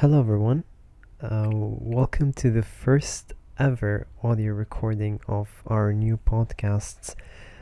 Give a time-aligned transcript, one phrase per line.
[0.00, 0.62] Hello, everyone.
[1.20, 7.16] Uh, welcome to the first ever audio recording of our new podcast,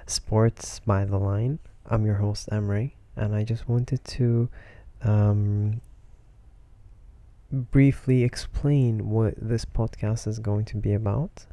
[0.04, 1.60] Sports by the Line.
[1.86, 4.50] I'm your host, Emery, and I just wanted to
[5.00, 5.80] um,
[7.50, 11.46] briefly explain what this podcast is going to be about.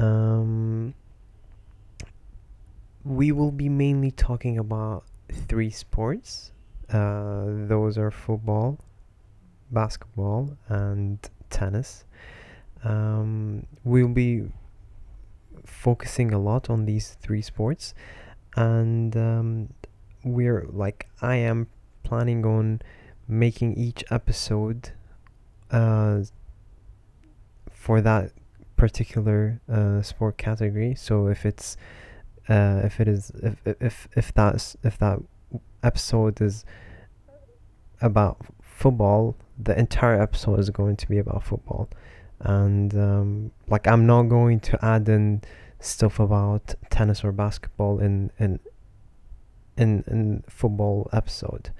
[0.00, 0.94] Um,
[3.04, 6.50] we will be mainly talking about three sports.
[6.90, 8.80] Uh, those are football,
[9.74, 11.18] basketball, and
[11.50, 12.04] tennis.
[12.84, 14.44] Um, we'll be
[15.64, 17.94] focusing a lot on these three sports,
[18.56, 19.68] and um,
[20.24, 21.68] we're like, I am
[22.02, 22.80] planning on
[23.26, 24.92] making each episode
[25.70, 26.20] uh,
[27.70, 28.32] for that
[28.76, 30.94] particular uh, sport category.
[30.94, 31.76] So if it's
[32.48, 35.18] uh, if it is if if if that's if that
[35.82, 36.64] episode is
[38.00, 41.88] about football, the entire episode is going to be about football,
[42.40, 45.42] and um, like I'm not going to add in
[45.80, 48.58] stuff about tennis or basketball in in
[49.76, 51.70] in in football episode.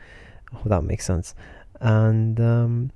[0.52, 1.34] I hope that makes sense,
[1.80, 2.92] and um,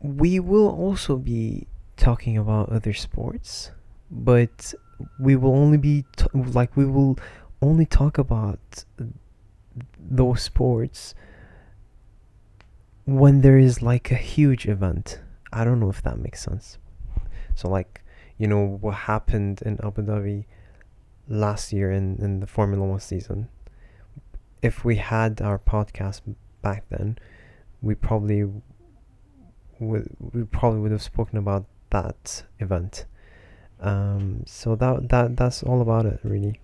[0.00, 3.72] we will also be talking about other sports,
[4.10, 4.72] but
[5.20, 7.18] we will only be t- like we will
[7.60, 8.84] only talk about
[9.98, 11.14] those sports
[13.08, 15.18] when there is like a huge event.
[15.50, 16.76] I don't know if that makes sense.
[17.54, 18.02] So like,
[18.36, 20.44] you know what happened in Abu Dhabi
[21.26, 23.48] last year in in the Formula 1 season.
[24.60, 26.20] If we had our podcast
[26.60, 27.16] back then,
[27.80, 28.44] we probably
[29.80, 33.06] would we probably would have spoken about that event.
[33.80, 36.60] Um, so that that that's all about it really.